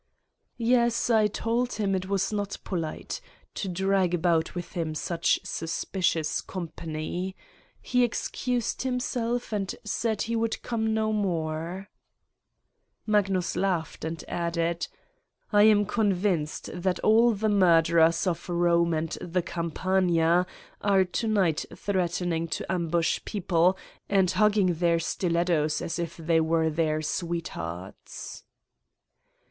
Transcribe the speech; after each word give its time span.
"Yes, 0.57 1.11
I 1.11 1.27
told 1.27 1.73
him 1.73 1.93
it 1.93 2.07
was 2.09 2.33
not 2.33 2.57
polite 2.63 3.21
to 3.53 3.69
drag 3.69 4.15
about 4.15 4.55
with 4.55 4.71
him 4.71 4.95
such 4.95 5.39
suspicions 5.43 6.41
company. 6.41 7.35
He 7.83 8.03
ex 8.03 8.27
cused 8.29 8.81
himself 8.81 9.53
and 9.53 9.75
said 9.83 10.23
he 10.23 10.35
would 10.35 10.63
come 10.63 10.95
no 10.95 11.13
more," 11.13 11.87
Magnus 13.05 13.55
laughed 13.55 14.03
and 14.03 14.25
added: 14.27 14.87
"I 15.53 15.65
am 15.69 15.85
convinced 15.85 16.71
that 16.73 16.97
all 17.01 17.33
the 17.33 17.47
murderers 17.47 18.25
of 18.25 18.43
Eome 18.47 18.97
and 18.97 19.31
the 19.33 19.43
Campagna 19.43 20.47
are 20.81 21.05
to 21.05 21.27
night 21.27 21.63
threatening 21.75 22.47
to 22.47 22.71
ambush 22.71 23.19
people 23.23 23.77
and 24.09 24.31
hug 24.31 24.53
ging 24.53 24.73
their 24.73 24.97
stilettos 24.97 25.79
as 25.79 25.99
if 25.99 26.17
they 26.17 26.41
were 26.41 26.71
their 26.71 27.03
sweet 27.03 27.49
hearts. 27.49 28.41